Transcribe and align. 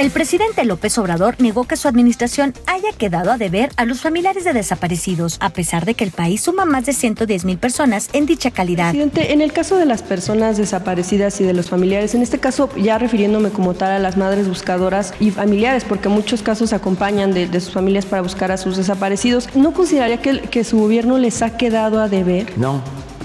El 0.00 0.10
presidente 0.10 0.64
López 0.64 0.96
Obrador 0.96 1.36
negó 1.40 1.64
que 1.64 1.76
su 1.76 1.86
administración 1.86 2.54
haya 2.66 2.90
quedado 2.96 3.30
a 3.30 3.36
deber 3.36 3.68
a 3.76 3.84
los 3.84 4.00
familiares 4.00 4.44
de 4.44 4.54
desaparecidos, 4.54 5.36
a 5.40 5.50
pesar 5.50 5.84
de 5.84 5.92
que 5.92 6.04
el 6.04 6.10
país 6.10 6.40
suma 6.40 6.64
más 6.64 6.86
de 6.86 6.94
110 6.94 7.44
mil 7.44 7.58
personas 7.58 8.08
en 8.14 8.24
dicha 8.24 8.50
calidad. 8.50 8.92
Presidente, 8.92 9.34
en 9.34 9.42
el 9.42 9.52
caso 9.52 9.76
de 9.76 9.84
las 9.84 10.02
personas 10.02 10.56
desaparecidas 10.56 11.38
y 11.42 11.44
de 11.44 11.52
los 11.52 11.68
familiares, 11.68 12.14
en 12.14 12.22
este 12.22 12.38
caso 12.38 12.70
ya 12.78 12.96
refiriéndome 12.96 13.50
como 13.50 13.74
tal 13.74 13.92
a 13.92 13.98
las 13.98 14.16
madres 14.16 14.48
buscadoras 14.48 15.12
y 15.20 15.32
familiares, 15.32 15.84
porque 15.84 16.08
muchos 16.08 16.40
casos 16.40 16.72
acompañan 16.72 17.34
de, 17.34 17.46
de 17.46 17.60
sus 17.60 17.74
familias 17.74 18.06
para 18.06 18.22
buscar 18.22 18.50
a 18.52 18.56
sus 18.56 18.78
desaparecidos, 18.78 19.54
¿no 19.54 19.74
consideraría 19.74 20.22
que, 20.22 20.40
que 20.40 20.64
su 20.64 20.78
gobierno 20.78 21.18
les 21.18 21.42
ha 21.42 21.58
quedado 21.58 22.00
a 22.00 22.08
deber? 22.08 22.56
No, 22.56 22.80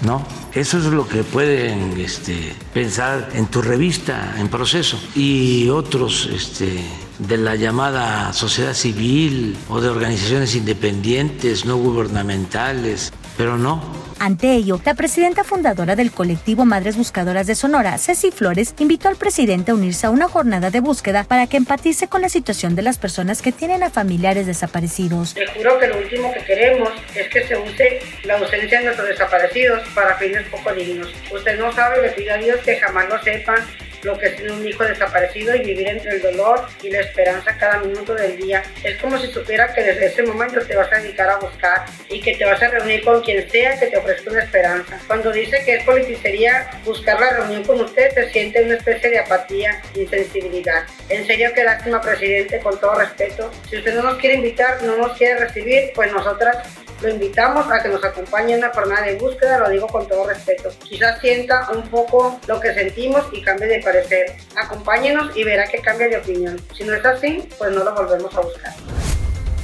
no. 0.05 0.21
Eso 0.55 0.77
es 0.77 0.85
lo 0.85 1.05
que 1.05 1.25
pueden 1.25 1.99
este, 1.99 2.55
pensar 2.73 3.29
en 3.33 3.47
tu 3.47 3.61
revista, 3.61 4.35
en 4.37 4.47
proceso, 4.47 4.97
y 5.13 5.67
otros 5.67 6.29
este, 6.33 6.79
de 7.19 7.37
la 7.37 7.55
llamada 7.55 8.31
sociedad 8.31 8.73
civil 8.73 9.57
o 9.67 9.81
de 9.81 9.89
organizaciones 9.89 10.55
independientes, 10.55 11.65
no 11.65 11.75
gubernamentales, 11.75 13.11
pero 13.35 13.57
no. 13.57 14.04
Ante 14.25 14.53
ello, 14.53 14.81
la 14.83 14.95
presidenta 14.95 15.43
fundadora 15.43 15.95
del 15.95 16.11
colectivo 16.11 16.65
Madres 16.65 16.97
Buscadoras 16.97 17.45
de 17.45 17.53
Sonora, 17.53 17.95
Ceci 17.99 18.31
Flores, 18.31 18.73
invitó 18.79 19.07
al 19.07 19.17
presidente 19.17 19.69
a 19.69 19.75
unirse 19.75 20.07
a 20.07 20.09
una 20.09 20.27
jornada 20.27 20.71
de 20.71 20.79
búsqueda 20.79 21.25
para 21.25 21.45
que 21.45 21.57
empatice 21.57 22.07
con 22.07 22.23
la 22.23 22.29
situación 22.29 22.75
de 22.75 22.81
las 22.81 22.97
personas 22.97 23.43
que 23.43 23.51
tienen 23.51 23.83
a 23.83 23.91
familiares 23.91 24.47
desaparecidos. 24.47 25.35
Te 25.35 25.45
juro 25.45 25.77
que 25.77 25.85
lo 25.85 25.99
último 25.99 26.33
que 26.33 26.43
queremos 26.43 26.89
es 27.13 27.29
que 27.29 27.47
se 27.47 27.55
use 27.55 27.99
la 28.23 28.39
ausencia 28.39 28.79
de 28.79 28.85
nuestros 28.85 29.09
desaparecidos 29.09 29.87
para 29.93 30.17
fines 30.17 30.41
poco 30.49 30.73
dignos. 30.73 31.13
Usted 31.31 31.59
no 31.59 31.71
sabe, 31.71 32.01
le 32.01 32.09
pido 32.09 32.33
a 32.33 32.37
Dios 32.37 32.59
que 32.65 32.77
jamás 32.77 33.07
lo 33.07 33.21
sepan 33.21 33.59
lo 34.05 34.17
que 34.17 34.27
es 34.27 34.39
un 34.41 34.65
hijo 34.65 34.83
desaparecido 34.83 35.55
y 35.55 35.59
vivir 35.59 35.87
entre 35.87 36.11
el 36.11 36.21
dolor 36.21 36.65
y 36.81 36.89
la 36.89 37.01
esperanza 37.01 37.57
cada 37.57 37.79
minuto 37.79 38.13
del 38.13 38.37
día. 38.37 38.63
Es 38.83 38.97
como 38.97 39.17
si 39.17 39.27
supiera 39.27 39.73
que 39.73 39.83
desde 39.83 40.05
ese 40.05 40.23
momento 40.23 40.61
te 40.61 40.75
vas 40.75 40.91
a 40.93 40.99
dedicar 40.99 41.29
a 41.29 41.37
buscar 41.37 41.85
y 42.09 42.21
que 42.21 42.35
te 42.35 42.45
vas 42.45 42.61
a 42.61 42.69
reunir 42.69 43.03
con 43.03 43.21
quien 43.21 43.49
sea 43.49 43.79
que 43.79 43.87
te 43.87 43.97
ofrezca 43.97 44.31
una 44.31 44.43
esperanza. 44.43 44.99
Cuando 45.07 45.31
dice 45.31 45.63
que 45.65 45.75
es 45.75 45.83
politicería 45.83 46.69
buscar 46.85 47.19
la 47.19 47.31
reunión 47.31 47.63
con 47.63 47.81
usted, 47.81 48.13
se 48.13 48.29
siente 48.31 48.63
una 48.63 48.75
especie 48.75 49.09
de 49.09 49.19
apatía, 49.19 49.81
insensibilidad. 49.95 50.85
En 51.09 51.25
serio, 51.25 51.49
qué 51.53 51.63
lástima, 51.63 52.01
presidente, 52.01 52.59
con 52.59 52.79
todo 52.79 52.95
respeto. 52.95 53.51
Si 53.69 53.77
usted 53.77 53.95
no 53.95 54.03
nos 54.03 54.17
quiere 54.17 54.35
invitar, 54.35 54.83
no 54.83 54.97
nos 54.97 55.17
quiere 55.17 55.37
recibir, 55.37 55.91
pues 55.95 56.11
nosotras 56.11 56.57
lo 57.01 57.09
invitamos 57.09 57.71
a 57.71 57.81
que 57.81 57.89
nos 57.89 58.03
acompañe 58.03 58.53
en 58.53 58.59
una 58.59 58.73
jornada 58.73 59.05
de 59.05 59.15
búsqueda, 59.15 59.59
lo 59.59 59.69
digo 59.69 59.87
con 59.87 60.07
todo 60.07 60.27
respeto. 60.27 60.69
Quizás 60.83 61.19
sienta 61.19 61.69
un 61.71 61.83
poco 61.89 62.39
lo 62.47 62.59
que 62.59 62.73
sentimos 62.73 63.25
y 63.31 63.41
cambie 63.41 63.67
de 63.67 63.79
parecer. 63.81 64.35
Acompáñenos 64.55 65.35
y 65.35 65.43
verá 65.43 65.67
que 65.67 65.79
cambia 65.79 66.07
de 66.07 66.17
opinión. 66.17 66.59
Si 66.75 66.83
no 66.83 66.93
es 66.93 67.05
así, 67.05 67.47
pues 67.57 67.71
no 67.71 67.83
lo 67.83 67.93
volvemos 67.93 68.33
a 68.35 68.41
buscar. 68.41 68.73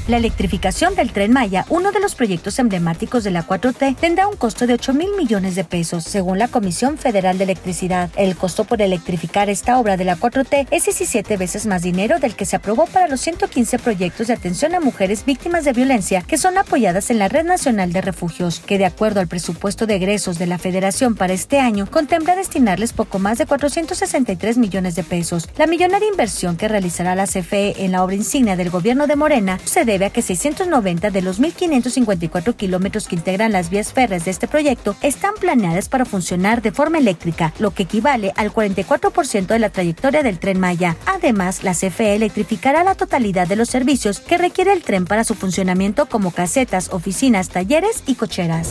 La 0.08 0.18
electrificación 0.18 0.96
del 0.96 1.12
tren 1.12 1.32
Maya, 1.32 1.64
uno 1.70 1.92
de 1.92 2.00
los 2.00 2.16
proyectos 2.16 2.58
emblemáticos 2.58 3.24
de 3.24 3.30
la 3.30 3.46
4T, 3.46 3.96
tendrá 3.98 4.28
un 4.28 4.36
costo 4.36 4.66
de 4.66 4.74
8 4.74 4.96
mil 4.96 5.16
millones 5.16 5.54
de 5.54 5.64
pesos, 5.64 6.04
según 6.04 6.40
la 6.40 6.48
Comisión 6.48 6.98
Federal 6.98 7.38
de 7.38 7.44
Electricidad. 7.44 8.10
El 8.16 8.36
costo 8.36 8.64
por 8.64 8.82
electrificar 8.82 9.48
esta 9.52 9.78
obra 9.78 9.98
de 9.98 10.06
la 10.06 10.18
4T 10.18 10.68
es 10.72 10.86
17 10.86 11.38
veces 11.38 11.68
más 11.68 11.84
dinero 11.84 12.18
del 12.18 12.36
que 12.36 12.48
se 12.48 12.56
aprobó 12.56 12.88
para 12.88 13.08
los 13.08 13.22
115 13.22 13.78
proyectos 13.78 14.28
de 14.28 14.34
atención 14.34 14.74
a 14.74 14.80
mujeres 14.80 15.24
víctimas 15.24 15.66
de 15.66 15.74
violencia 15.74 16.24
que 16.24 16.40
son 16.40 16.58
apoyadas 16.58 17.12
en 17.12 17.20
la 17.20 17.28
Red 17.28 17.46
Nacional 17.46 17.94
de 17.94 18.02
Refugios, 18.02 18.60
que 18.60 18.80
de 18.80 18.86
acuerdo 18.86 19.20
al 19.20 19.28
presupuesto 19.28 19.86
de 19.86 19.96
egresos 19.98 20.40
de 20.40 20.48
la 20.48 20.58
Federación 20.58 21.14
para 21.14 21.34
este 21.34 21.60
año, 21.60 21.86
contempla 21.86 22.36
destinarles 22.36 22.92
poco 22.92 23.20
más 23.20 23.38
de 23.38 23.46
463 23.46 24.58
millones 24.58 24.96
de 24.96 25.04
pesos. 25.04 25.48
La 25.58 25.68
millonaria 25.68 26.08
inversión 26.08 26.58
que 26.58 26.68
realizará 26.68 27.14
la 27.14 27.28
CFE 27.28 27.86
en 27.86 27.92
la 27.92 28.04
obra 28.04 28.16
insignia 28.16 28.56
del 28.56 28.72
gobierno 28.72 29.06
de 29.06 29.16
Morena 29.16 29.60
se 29.64 29.91
a 29.92 30.10
que 30.10 30.22
690 30.22 31.12
de 31.12 31.22
los 31.22 31.42
1.554 31.42 32.56
kilómetros 32.56 33.08
que 33.08 33.16
integran 33.16 33.52
las 33.52 33.70
vías 33.70 33.92
férreas 33.92 34.24
de 34.26 34.32
este 34.32 34.48
proyecto 34.48 34.96
están 35.02 35.34
planeadas 35.36 35.90
para 35.90 36.06
funcionar 36.06 36.62
de 36.62 36.72
forma 36.72 36.98
eléctrica, 36.98 37.54
lo 37.60 37.72
que 37.72 37.84
equivale 37.84 38.32
al 38.38 38.54
44% 38.54 39.48
de 39.48 39.60
la 39.60 39.70
trayectoria 39.70 40.24
del 40.24 40.40
tren 40.40 40.60
Maya. 40.60 40.96
Además, 41.06 41.64
la 41.64 41.74
CFE 41.74 42.16
electrificará 42.16 42.84
la 42.84 42.96
totalidad 42.96 43.48
de 43.48 43.58
los 43.58 43.70
servicios 43.70 44.22
que 44.22 44.38
requiere 44.38 44.72
el 44.72 44.82
tren 44.82 45.06
para 45.06 45.26
su 45.26 45.36
funcionamiento 45.36 46.06
como 46.06 46.32
casetas, 46.32 46.90
oficinas, 46.94 47.50
talleres 47.50 48.04
y 48.08 48.16
cocheras. 48.16 48.70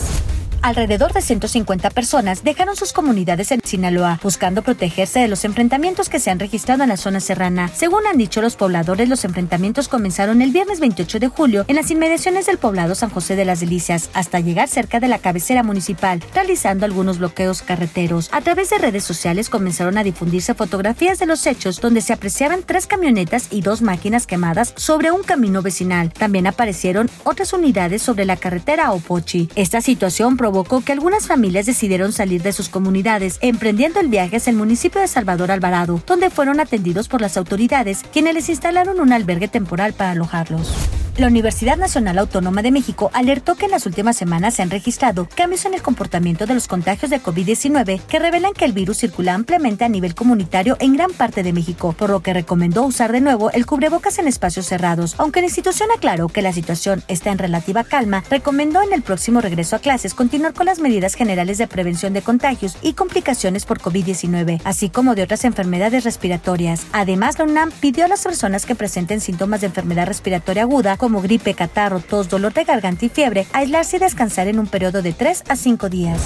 Alrededor 0.63 1.11
de 1.11 1.21
150 1.21 1.89
personas 1.89 2.43
dejaron 2.43 2.75
sus 2.75 2.93
comunidades 2.93 3.51
en 3.51 3.61
Sinaloa, 3.63 4.19
buscando 4.21 4.61
protegerse 4.61 5.19
de 5.19 5.27
los 5.27 5.43
enfrentamientos 5.43 6.07
que 6.07 6.19
se 6.19 6.29
han 6.29 6.37
registrado 6.37 6.83
en 6.83 6.89
la 6.89 6.97
zona 6.97 7.19
serrana. 7.19 7.67
Según 7.69 8.05
han 8.05 8.19
dicho 8.19 8.43
los 8.43 8.55
pobladores, 8.55 9.09
los 9.09 9.25
enfrentamientos 9.25 9.87
comenzaron 9.87 10.39
el 10.43 10.51
viernes 10.51 10.79
28 10.79 11.19
de 11.19 11.27
julio 11.29 11.65
en 11.67 11.77
las 11.77 11.89
inmediaciones 11.89 12.45
del 12.45 12.59
poblado 12.59 12.93
San 12.93 13.09
José 13.09 13.35
de 13.35 13.45
las 13.45 13.59
Delicias, 13.59 14.11
hasta 14.13 14.39
llegar 14.39 14.67
cerca 14.67 14.99
de 14.99 15.07
la 15.07 15.17
cabecera 15.17 15.63
municipal, 15.63 16.23
realizando 16.31 16.85
algunos 16.85 17.17
bloqueos 17.17 17.63
carreteros. 17.63 18.29
A 18.31 18.41
través 18.41 18.69
de 18.69 18.77
redes 18.77 19.03
sociales 19.03 19.49
comenzaron 19.49 19.97
a 19.97 20.03
difundirse 20.03 20.53
fotografías 20.53 21.17
de 21.17 21.25
los 21.25 21.47
hechos, 21.47 21.81
donde 21.81 22.01
se 22.01 22.13
apreciaban 22.13 22.61
tres 22.63 22.85
camionetas 22.85 23.47
y 23.49 23.61
dos 23.61 23.81
máquinas 23.81 24.27
quemadas 24.27 24.75
sobre 24.77 25.09
un 25.11 25.23
camino 25.23 25.63
vecinal. 25.63 26.13
También 26.13 26.45
aparecieron 26.45 27.09
otras 27.23 27.51
unidades 27.51 28.03
sobre 28.03 28.25
la 28.25 28.37
carretera 28.37 28.91
Opochi. 28.91 29.49
Esta 29.55 29.81
situación 29.81 30.37
provocó 30.37 30.50
que 30.85 30.91
algunas 30.91 31.27
familias 31.27 31.65
decidieron 31.65 32.11
salir 32.11 32.41
de 32.43 32.51
sus 32.51 32.69
comunidades, 32.69 33.37
emprendiendo 33.41 33.99
el 33.99 34.09
viaje 34.09 34.37
hacia 34.37 34.51
el 34.51 34.57
municipio 34.57 34.99
de 34.99 35.07
Salvador 35.07 35.49
Alvarado, 35.51 36.01
donde 36.05 36.29
fueron 36.29 36.59
atendidos 36.59 37.07
por 37.07 37.21
las 37.21 37.37
autoridades, 37.37 38.03
quienes 38.11 38.33
les 38.33 38.49
instalaron 38.49 38.99
un 38.99 39.13
albergue 39.13 39.47
temporal 39.47 39.93
para 39.93 40.11
alojarlos. 40.11 41.00
La 41.17 41.27
Universidad 41.27 41.75
Nacional 41.75 42.17
Autónoma 42.19 42.61
de 42.61 42.71
México 42.71 43.11
alertó 43.13 43.55
que 43.55 43.65
en 43.65 43.71
las 43.71 43.85
últimas 43.85 44.15
semanas 44.15 44.55
se 44.55 44.61
han 44.61 44.69
registrado 44.69 45.27
cambios 45.35 45.65
en 45.65 45.73
el 45.73 45.81
comportamiento 45.81 46.45
de 46.45 46.53
los 46.53 46.69
contagios 46.69 47.11
de 47.11 47.21
COVID-19 47.21 47.99
que 47.99 48.17
revelan 48.17 48.53
que 48.53 48.63
el 48.63 48.71
virus 48.71 48.99
circula 48.99 49.33
ampliamente 49.33 49.83
a 49.83 49.89
nivel 49.89 50.15
comunitario 50.15 50.77
en 50.79 50.93
gran 50.93 51.11
parte 51.11 51.43
de 51.43 51.51
México, 51.51 51.93
por 51.97 52.09
lo 52.09 52.21
que 52.21 52.33
recomendó 52.33 52.83
usar 52.83 53.11
de 53.11 53.19
nuevo 53.19 53.51
el 53.51 53.65
cubrebocas 53.65 54.19
en 54.19 54.27
espacios 54.27 54.67
cerrados. 54.67 55.15
Aunque 55.17 55.41
la 55.41 55.47
institución 55.47 55.89
aclaró 55.95 56.29
que 56.29 56.41
la 56.41 56.53
situación 56.53 57.03
está 57.09 57.29
en 57.31 57.39
relativa 57.39 57.83
calma, 57.83 58.23
recomendó 58.29 58.81
en 58.81 58.93
el 58.93 59.01
próximo 59.01 59.41
regreso 59.41 59.75
a 59.75 59.79
clases 59.79 60.13
continuar 60.13 60.53
con 60.53 60.65
las 60.65 60.79
medidas 60.79 61.15
generales 61.15 61.57
de 61.57 61.67
prevención 61.67 62.13
de 62.13 62.21
contagios 62.21 62.77
y 62.81 62.93
complicaciones 62.93 63.65
por 63.65 63.81
COVID-19, 63.81 64.61
así 64.63 64.89
como 64.89 65.13
de 65.13 65.23
otras 65.23 65.43
enfermedades 65.43 66.05
respiratorias. 66.05 66.85
Además, 66.93 67.37
la 67.37 67.45
UNAM 67.45 67.71
pidió 67.81 68.05
a 68.05 68.07
las 68.07 68.23
personas 68.23 68.65
que 68.65 68.75
presenten 68.75 69.19
síntomas 69.19 69.59
de 69.59 69.67
enfermedad 69.67 70.07
respiratoria 70.07 70.63
aguda, 70.63 70.97
como 71.01 71.19
gripe, 71.19 71.55
catarro, 71.55 71.99
tos, 71.99 72.29
dolor 72.29 72.53
de 72.53 72.63
garganta 72.63 73.05
y 73.05 73.09
fiebre, 73.09 73.47
aislarse 73.53 73.97
y 73.97 73.99
descansar 73.99 74.47
en 74.47 74.59
un 74.59 74.67
periodo 74.67 75.01
de 75.01 75.13
3 75.13 75.45
a 75.49 75.55
5 75.55 75.89
días. 75.89 76.21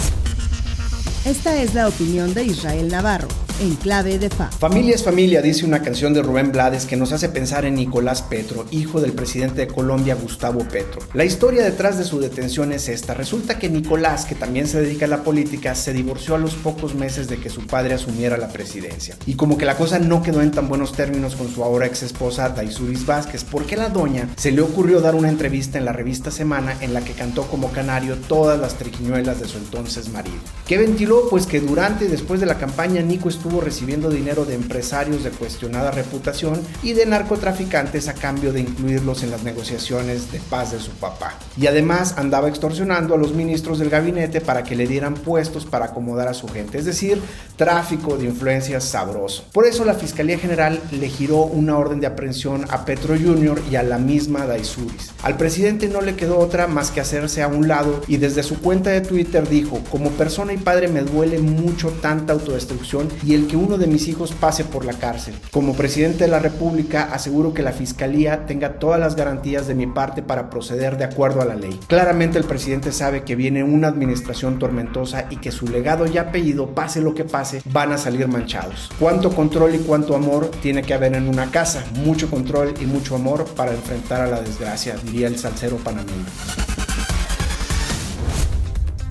Esta 1.24 1.56
es 1.56 1.74
la 1.74 1.88
opinión 1.88 2.34
de 2.34 2.44
Israel 2.44 2.90
Navarro, 2.90 3.30
en 3.60 3.76
clave 3.76 4.20
de 4.20 4.30
FA. 4.30 4.50
Familia 4.52 4.96
es 4.96 5.04
familia, 5.04 5.42
dice 5.42 5.66
una 5.66 5.82
canción 5.82 6.14
de 6.14 6.22
Rubén 6.22 6.52
Blades 6.52 6.86
que 6.86 6.96
nos 6.96 7.12
hace 7.12 7.30
pensar 7.30 7.66
en 7.66 7.76
Nicolás 7.76 8.22
Petro, 8.22 8.66
hijo 8.72 9.00
del 9.00 9.14
presidente 9.14 9.62
de 9.62 9.68
Colombia, 9.68 10.16
Gustavo 10.16 10.60
Petro. 10.68 11.02
La 11.14 11.26
historia 11.26 11.64
detrás 11.64 11.98
de 11.98 12.04
su 12.04 12.20
detención 12.20 12.72
es 12.74 12.90
esta. 12.90 13.14
Resulta 13.14 13.58
que 13.58 13.70
Nicolás, 13.70 14.26
que 14.26 14.36
también 14.36 14.68
se 14.68 14.82
dedica 14.82 15.06
a 15.06 15.10
la 15.10 15.24
política, 15.24 15.76
se 15.76 15.94
divorció 15.94 16.36
a 16.36 16.40
los 16.40 16.56
pocos 16.56 16.96
meses 16.96 17.28
de 17.28 17.38
que 17.38 17.50
su 17.50 17.66
padre 17.66 17.94
asumiera 17.94 18.38
la 18.38 18.50
presidencia. 18.50 19.16
Y 19.26 19.36
como 19.36 19.58
que 19.58 19.66
la 19.66 19.78
cosa 19.78 20.00
no 20.00 20.22
quedó 20.22 20.42
en 20.42 20.52
tan 20.52 20.68
buenos 20.68 20.94
términos 20.94 21.36
con 21.36 21.54
su 21.54 21.64
ahora 21.64 21.86
ex 21.86 22.04
esposa 22.04 22.50
Daisuris 22.50 23.06
Vázquez, 23.06 23.44
porque 23.44 23.78
la 23.78 23.90
doña 23.90 24.30
se 24.36 24.52
le 24.52 24.62
ocurrió 24.62 25.02
dar 25.02 25.16
una 25.16 25.30
entrevista 25.30 25.78
en 25.78 25.86
la 25.86 25.94
revista 25.94 26.32
Semana 26.32 26.76
en 26.82 26.94
la 26.94 27.02
que 27.02 27.14
cantó 27.14 27.44
como 27.44 27.72
canario 27.72 28.18
todas 28.28 28.60
las 28.60 28.76
triquiñuelas 28.76 29.40
de 29.40 29.48
su 29.48 29.58
entonces 29.58 30.10
marido. 30.10 30.38
¿Qué 30.68 30.78
ventiló? 30.78 31.30
Pues 31.30 31.46
que 31.46 31.62
durante 31.62 32.06
y 32.06 32.08
después 32.08 32.40
de 32.40 32.46
la 32.46 32.58
campaña 32.58 33.02
Nico 33.02 33.30
estuvo 33.30 33.45
recibiendo 33.50 34.10
dinero 34.10 34.46
de 34.46 34.56
empresarios 34.56 35.24
de 35.24 35.30
cuestionada 35.30 35.92
reputación 35.92 36.62
y 36.84 36.94
de 36.94 37.06
narcotraficantes 37.06 38.08
a 38.08 38.14
cambio 38.14 38.52
de 38.52 38.62
incluirlos 38.62 39.24
en 39.24 39.32
las 39.32 39.44
negociaciones 39.44 40.32
de 40.32 40.40
paz 40.40 40.72
de 40.72 40.80
su 40.80 40.92
papá. 40.92 41.34
Y 41.58 41.68
además 41.68 42.16
andaba 42.18 42.50
extorsionando 42.50 43.14
a 43.14 43.18
los 43.18 43.34
ministros 43.34 43.80
del 43.80 43.90
gabinete 43.90 44.42
para 44.42 44.64
que 44.64 44.76
le 44.76 44.88
dieran 44.88 45.14
puestos 45.14 45.66
para 45.66 45.86
acomodar 45.86 46.28
a 46.28 46.34
su 46.34 46.48
gente, 46.48 46.78
es 46.78 46.86
decir, 46.86 47.22
tráfico 47.56 48.18
de 48.18 48.26
influencias 48.26 48.84
sabroso. 48.84 49.46
Por 49.54 49.66
eso 49.66 49.86
la 49.86 49.94
Fiscalía 49.94 50.38
General 50.38 50.82
le 50.92 51.08
giró 51.08 51.44
una 51.44 51.78
orden 51.78 52.00
de 52.00 52.08
aprehensión 52.08 52.66
a 52.70 52.86
Petro 52.86 53.16
Jr. 53.16 53.62
y 53.72 53.76
a 53.76 53.84
la 53.84 53.98
misma 53.98 54.46
Daisuris. 54.46 55.12
Al 55.24 55.38
presidente 55.38 55.88
no 55.88 56.02
le 56.02 56.16
quedó 56.16 56.40
otra 56.40 56.68
más 56.68 56.92
que 56.92 57.02
hacerse 57.02 57.42
a 57.42 57.48
un 57.48 57.68
lado 57.68 58.02
y 58.08 58.18
desde 58.18 58.44
su 58.44 58.60
cuenta 58.60 58.90
de 58.90 59.02
Twitter 59.02 59.48
dijo, 59.48 59.80
como 59.90 60.10
persona 60.12 60.54
y 60.54 60.58
padre 60.58 60.88
me 60.88 61.02
duele 61.02 61.40
mucho 61.40 61.90
tanta 62.02 62.34
autodestrucción 62.34 63.08
y 63.26 63.35
el 63.36 63.48
que 63.48 63.58
uno 63.58 63.78
de 63.78 63.88
mis 63.88 64.08
hijos 64.08 64.32
pase 64.32 64.64
por 64.64 64.86
la 64.86 64.94
cárcel. 64.94 65.36
Como 65.52 65.76
presidente 65.76 66.24
de 66.24 66.30
la 66.30 66.40
República 66.40 67.10
aseguro 67.12 67.54
que 67.54 67.62
la 67.64 67.74
Fiscalía 67.74 68.46
tenga 68.46 68.80
todas 68.80 69.00
las 69.00 69.16
garantías 69.16 69.68
de 69.68 69.76
mi 69.76 69.88
parte 69.88 70.24
para 70.24 70.50
proceder 70.50 70.98
de 70.98 71.04
acuerdo 71.04 71.42
a 71.42 71.46
la 71.46 71.56
ley. 71.56 71.80
Claramente 71.88 72.38
el 72.38 72.46
presidente 72.46 72.92
sabe 72.92 73.24
que 73.24 73.36
viene 73.36 73.64
una 73.64 73.90
administración 73.90 74.58
tormentosa 74.58 75.26
y 75.30 75.38
que 75.38 75.52
su 75.52 75.68
legado 75.68 76.06
y 76.08 76.18
apellido, 76.18 76.74
pase 76.74 77.02
lo 77.02 77.14
que 77.14 77.26
pase, 77.26 77.62
van 77.66 77.92
a 77.92 77.98
salir 77.98 78.28
manchados. 78.28 78.90
¿Cuánto 79.00 79.32
control 79.32 79.76
y 79.76 79.80
cuánto 79.80 80.16
amor 80.16 80.50
tiene 80.62 80.82
que 80.82 80.94
haber 80.94 81.14
en 81.14 81.28
una 81.28 81.52
casa? 81.52 81.84
Mucho 81.94 82.30
control 82.30 82.74
y 82.80 82.86
mucho 82.86 83.16
amor 83.16 83.46
para 83.56 83.72
enfrentar 83.72 84.22
a 84.22 84.28
la 84.28 84.42
desgracia, 84.42 84.96
diría 85.04 85.28
el 85.28 85.38
salsero 85.38 85.76
panameño. 85.78 86.26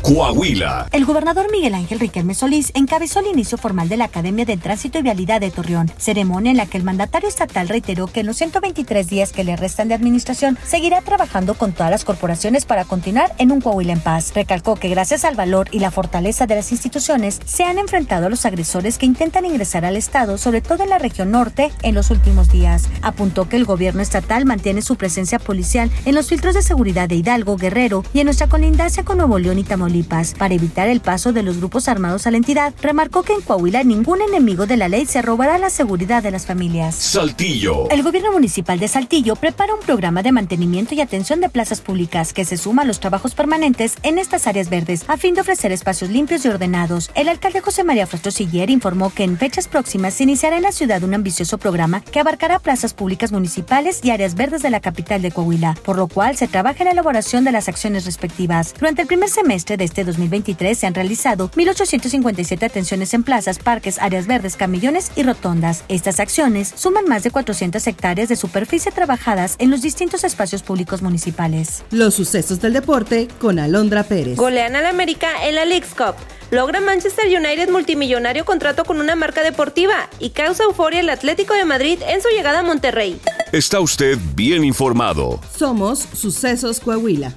Coahuila. 0.04 0.86
El 0.92 1.06
gobernador 1.06 1.50
Miguel 1.50 1.72
Ángel 1.72 1.98
Riquelme 1.98 2.34
Solís 2.34 2.72
encabezó 2.74 3.20
el 3.20 3.26
inicio 3.26 3.56
formal 3.56 3.88
de 3.88 3.96
la 3.96 4.04
Academia 4.04 4.44
de 4.44 4.58
Tránsito 4.58 4.98
y 4.98 5.02
Vialidad 5.02 5.40
de 5.40 5.50
Torreón, 5.50 5.90
ceremonia 5.96 6.50
en 6.50 6.58
la 6.58 6.66
que 6.66 6.76
el 6.76 6.84
mandatario 6.84 7.26
estatal 7.26 7.70
reiteró 7.70 8.06
que 8.06 8.20
en 8.20 8.26
los 8.26 8.36
123 8.36 9.08
días 9.08 9.32
que 9.32 9.44
le 9.44 9.56
restan 9.56 9.88
de 9.88 9.94
administración 9.94 10.58
seguirá 10.62 11.00
trabajando 11.00 11.54
con 11.54 11.72
todas 11.72 11.90
las 11.90 12.04
corporaciones 12.04 12.66
para 12.66 12.84
continuar 12.84 13.34
en 13.38 13.50
un 13.50 13.62
Coahuila 13.62 13.94
en 13.94 14.00
paz. 14.00 14.32
Recalcó 14.34 14.74
que 14.76 14.90
gracias 14.90 15.24
al 15.24 15.36
valor 15.36 15.68
y 15.72 15.78
la 15.78 15.90
fortaleza 15.90 16.46
de 16.46 16.56
las 16.56 16.70
instituciones 16.70 17.40
se 17.46 17.64
han 17.64 17.78
enfrentado 17.78 18.26
a 18.26 18.30
los 18.30 18.44
agresores 18.44 18.98
que 18.98 19.06
intentan 19.06 19.46
ingresar 19.46 19.86
al 19.86 19.96
Estado, 19.96 20.36
sobre 20.36 20.60
todo 20.60 20.82
en 20.82 20.90
la 20.90 20.98
región 20.98 21.30
norte, 21.30 21.72
en 21.80 21.94
los 21.94 22.10
últimos 22.10 22.52
días. 22.52 22.90
Apuntó 23.00 23.48
que 23.48 23.56
el 23.56 23.64
gobierno 23.64 24.02
estatal 24.02 24.44
mantiene 24.44 24.82
su 24.82 24.96
presencia 24.96 25.38
policial 25.38 25.90
en 26.04 26.14
los 26.14 26.28
filtros 26.28 26.54
de 26.54 26.60
seguridad 26.60 27.08
de 27.08 27.14
Hidalgo, 27.14 27.56
Guerrero 27.56 28.04
y 28.12 28.20
en 28.20 28.26
nuestra 28.26 28.48
colindancia 28.48 29.02
con 29.02 29.16
Nuevo 29.16 29.38
León 29.38 29.58
y 29.58 29.64
Tamaulipas 29.64 29.93
para 30.02 30.54
evitar 30.54 30.88
el 30.88 31.00
paso 31.00 31.32
de 31.32 31.42
los 31.42 31.58
grupos 31.58 31.88
armados 31.88 32.26
a 32.26 32.30
la 32.30 32.36
entidad, 32.36 32.74
remarcó 32.82 33.22
que 33.22 33.34
en 33.34 33.40
Coahuila 33.40 33.84
ningún 33.84 34.20
enemigo 34.20 34.66
de 34.66 34.76
la 34.76 34.88
ley 34.88 35.06
se 35.06 35.22
robará 35.22 35.58
la 35.58 35.70
seguridad 35.70 36.22
de 36.22 36.30
las 36.30 36.46
familias. 36.46 36.94
Saltillo. 36.96 37.88
El 37.90 38.02
gobierno 38.02 38.32
municipal 38.32 38.78
de 38.78 38.88
Saltillo 38.88 39.36
prepara 39.36 39.74
un 39.74 39.80
programa 39.80 40.22
de 40.22 40.32
mantenimiento 40.32 40.94
y 40.94 41.00
atención 41.00 41.40
de 41.40 41.48
plazas 41.48 41.80
públicas 41.80 42.32
que 42.32 42.44
se 42.44 42.56
suma 42.56 42.82
a 42.82 42.84
los 42.84 43.00
trabajos 43.00 43.34
permanentes 43.34 43.96
en 44.02 44.18
estas 44.18 44.46
áreas 44.46 44.70
verdes 44.70 45.04
a 45.08 45.16
fin 45.16 45.34
de 45.34 45.42
ofrecer 45.42 45.72
espacios 45.72 46.10
limpios 46.10 46.44
y 46.44 46.48
ordenados. 46.48 47.10
El 47.14 47.28
alcalde 47.28 47.60
José 47.60 47.84
María 47.84 48.06
Frostro 48.06 48.30
Siller 48.30 48.70
informó 48.70 49.10
que 49.10 49.24
en 49.24 49.38
fechas 49.38 49.68
próximas 49.68 50.14
se 50.14 50.24
iniciará 50.24 50.56
en 50.56 50.62
la 50.62 50.72
ciudad 50.72 51.02
un 51.02 51.14
ambicioso 51.14 51.58
programa 51.58 52.00
que 52.00 52.20
abarcará 52.20 52.58
plazas 52.58 52.94
públicas 52.94 53.32
municipales 53.32 54.00
y 54.02 54.10
áreas 54.10 54.34
verdes 54.34 54.62
de 54.62 54.70
la 54.70 54.80
capital 54.80 55.22
de 55.22 55.30
Coahuila, 55.30 55.76
por 55.84 55.96
lo 55.96 56.08
cual 56.08 56.36
se 56.36 56.48
trabaja 56.48 56.78
en 56.80 56.86
la 56.86 56.92
elaboración 56.92 57.44
de 57.44 57.52
las 57.52 57.68
acciones 57.68 58.04
respectivas. 58.06 58.74
Durante 58.78 59.02
el 59.02 59.08
primer 59.08 59.28
semestre 59.28 59.76
de 59.76 59.83
este 59.84 60.04
2023 60.04 60.76
se 60.76 60.86
han 60.86 60.94
realizado 60.94 61.50
1.857 61.50 62.64
atenciones 62.64 63.14
en 63.14 63.22
plazas, 63.22 63.58
parques, 63.58 63.98
áreas 63.98 64.26
verdes, 64.26 64.56
camillones 64.56 65.12
y 65.16 65.22
rotondas. 65.22 65.84
Estas 65.88 66.20
acciones 66.20 66.72
suman 66.74 67.06
más 67.06 67.22
de 67.22 67.30
400 67.30 67.86
hectáreas 67.86 68.28
de 68.28 68.36
superficie 68.36 68.92
trabajadas 68.92 69.56
en 69.58 69.70
los 69.70 69.82
distintos 69.82 70.24
espacios 70.24 70.62
públicos 70.62 71.02
municipales. 71.02 71.84
Los 71.90 72.14
sucesos 72.14 72.60
del 72.60 72.72
deporte 72.72 73.28
con 73.38 73.58
Alondra 73.58 74.04
Pérez. 74.04 74.36
Golean 74.36 74.76
al 74.76 74.86
América 74.86 75.46
en 75.46 75.54
la 75.54 75.64
Leagues 75.64 75.94
Cup. 75.94 76.14
Logra 76.50 76.80
Manchester 76.80 77.26
United 77.26 77.70
multimillonario 77.70 78.44
contrato 78.44 78.84
con 78.84 79.00
una 79.00 79.16
marca 79.16 79.42
deportiva 79.42 80.08
y 80.20 80.30
causa 80.30 80.64
euforia 80.64 81.00
el 81.00 81.10
Atlético 81.10 81.54
de 81.54 81.64
Madrid 81.64 81.98
en 82.06 82.22
su 82.22 82.28
llegada 82.28 82.60
a 82.60 82.62
Monterrey. 82.62 83.18
Está 83.52 83.80
usted 83.80 84.18
bien 84.34 84.64
informado. 84.64 85.40
Somos 85.56 86.00
Sucesos 86.00 86.80
Coahuila. 86.80 87.34